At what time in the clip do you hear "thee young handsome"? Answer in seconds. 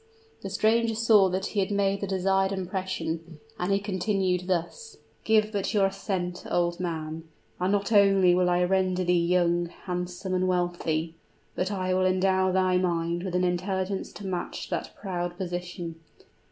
9.03-10.33